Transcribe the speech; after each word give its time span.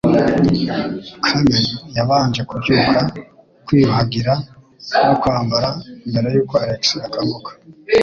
Carmen 1.25 1.65
yabanje 1.97 2.41
kubyuka, 2.49 2.99
kwiyuhagira 3.65 4.33
no 5.05 5.13
kwambara 5.21 5.69
mbere 6.09 6.27
yuko 6.35 6.53
Alex 6.63 6.81
akanguka. 7.07 7.51